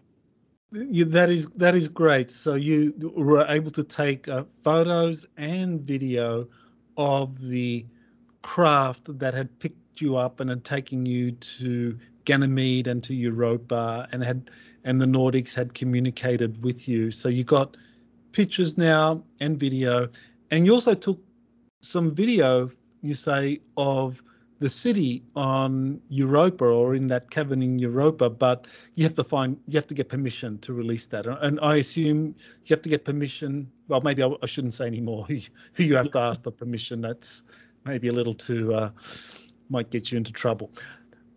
[0.73, 2.31] that, that is that is great.
[2.31, 6.49] So you were able to take uh, photos and video
[6.97, 7.87] of the
[8.43, 14.09] craft that had picked you up and had taken you to Ganymede and to Europa
[14.13, 14.51] and had
[14.85, 17.11] and the Nordics had communicated with you.
[17.11, 17.77] So you got
[18.33, 20.09] pictures now and video,
[20.51, 21.21] and you also took
[21.81, 22.71] some video.
[23.03, 24.23] You say of
[24.61, 29.59] the city on Europa or in that cavern in Europa, but you have to find
[29.67, 31.27] you have to get permission to release that.
[31.27, 32.35] And I assume
[32.65, 33.71] you have to get permission.
[33.89, 35.41] Well, maybe I, I shouldn't say anymore who
[35.83, 37.01] you have to ask for permission.
[37.01, 37.43] That's
[37.85, 38.91] maybe a little too uh,
[39.69, 40.71] might get you into trouble.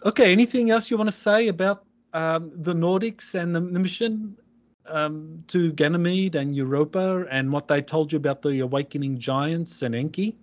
[0.05, 4.37] Okay, anything else you want to say about um, the Nordics and the, the mission
[4.85, 9.95] um, to Ganymede and Europa and what they told you about the awakening giants and
[9.95, 10.37] Enki?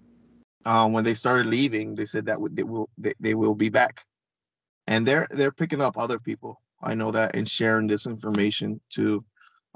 [0.65, 4.01] Um, when they started leaving, they said that they will they, they will be back,
[4.87, 6.61] and they're they're picking up other people.
[6.83, 9.25] I know that and sharing this information to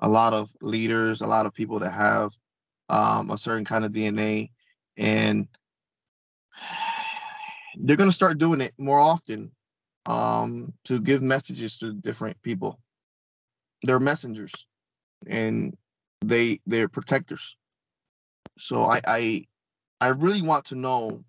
[0.01, 2.31] a lot of leaders, a lot of people that have
[2.89, 4.51] um, a certain kind of DNA,
[4.97, 5.49] and
[7.77, 9.53] they're going to start doing it more often
[10.07, 12.79] um, to give messages to different people.
[13.83, 14.67] They're messengers,
[15.27, 15.77] and
[16.23, 17.57] they they're protectors.
[18.59, 19.47] So I I
[20.01, 21.21] I really want to know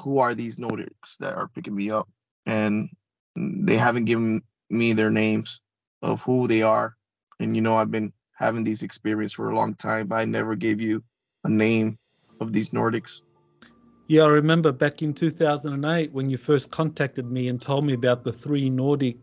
[0.00, 2.08] who are these Nordics that are picking me up,
[2.46, 2.88] and
[3.36, 5.60] they haven't given me their names
[6.02, 6.96] of who they are.
[7.38, 10.54] And you know, I've been having these experiences for a long time, but I never
[10.56, 11.02] gave you
[11.44, 11.98] a name
[12.40, 13.20] of these Nordics.
[14.08, 18.24] Yeah, I remember back in 2008 when you first contacted me and told me about
[18.24, 19.16] the three Nordic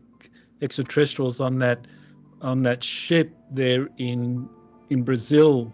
[0.62, 1.86] extraterrestrials on that
[2.40, 4.48] on that ship there in
[4.88, 5.72] in Brazil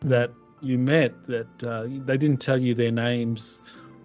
[0.00, 0.30] that
[0.64, 3.60] you met that uh, they didn't tell you their names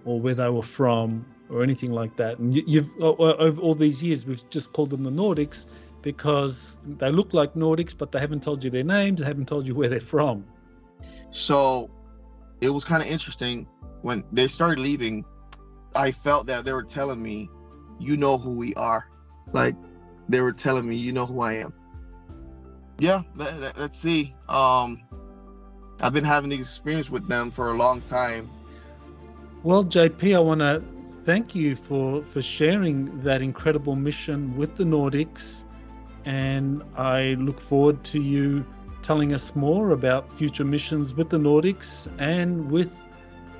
[0.05, 2.39] or where they were from or anything like that.
[2.39, 5.65] And you, have over all these years, we've just called them the Nordics
[6.01, 9.67] because they look like Nordics, but they haven't told you their names, they haven't told
[9.67, 10.45] you where they're from.
[11.31, 11.89] So
[12.61, 13.67] it was kind of interesting
[14.01, 15.25] when they started leaving.
[15.95, 17.49] I felt that they were telling me,
[17.99, 19.09] "You know who we are,"
[19.53, 19.75] like
[20.29, 21.73] they were telling me, "You know who I am."
[22.99, 24.35] Yeah, let, let's see.
[24.47, 25.01] Um,
[26.01, 28.49] I've been having the experience with them for a long time.
[29.63, 30.81] Well, JP, I want to
[31.25, 35.65] thank you for for sharing that incredible mission with the Nordics,
[36.25, 38.65] and I look forward to you
[39.01, 42.91] telling us more about future missions with the Nordics and with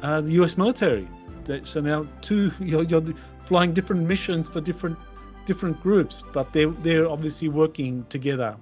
[0.01, 0.57] uh, the U.S.
[0.57, 1.07] military.
[1.63, 3.03] So now, two you're, you're
[3.43, 4.97] flying different missions for different
[5.45, 8.55] different groups, but they're they're obviously working together.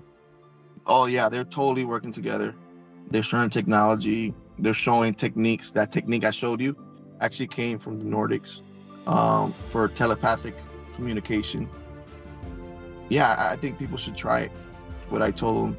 [0.87, 2.55] Oh yeah, they're totally working together.
[3.09, 4.33] They're showing technology.
[4.59, 5.71] They're showing techniques.
[5.71, 6.75] That technique I showed you
[7.21, 8.61] actually came from the Nordics
[9.07, 10.55] um, for telepathic
[10.95, 11.69] communication.
[13.09, 14.51] Yeah, I think people should try it.
[15.09, 15.77] What I told them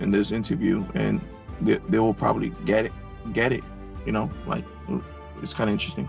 [0.00, 1.20] in this interview, and
[1.60, 2.92] they, they will probably get it.
[3.32, 3.62] Get it.
[4.06, 4.64] You know, like
[5.42, 6.08] it's kind of interesting.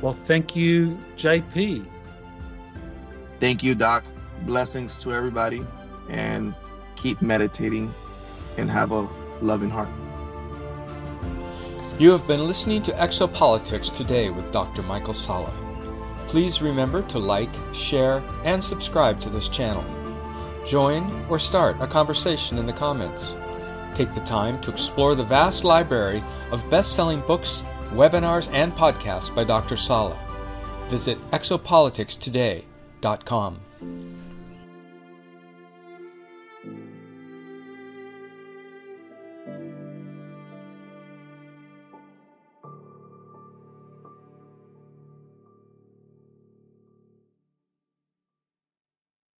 [0.00, 1.84] Well, thank you, JP.
[3.40, 4.04] Thank you, Doc.
[4.42, 5.66] Blessings to everybody,
[6.08, 6.54] and
[6.96, 7.92] keep meditating
[8.56, 9.08] and have a
[9.40, 9.88] loving heart.
[11.98, 14.82] You have been listening to Exopolitics today with Dr.
[14.82, 15.52] Michael Salla.
[16.28, 19.84] Please remember to like, share, and subscribe to this channel.
[20.66, 23.34] Join or start a conversation in the comments.
[23.94, 26.22] Take the time to explore the vast library
[26.52, 29.76] of best selling books, webinars, and podcasts by Dr.
[29.76, 30.18] Salla.
[30.88, 33.60] Visit exopoliticstoday.com.